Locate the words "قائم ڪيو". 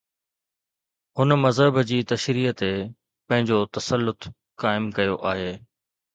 4.61-5.15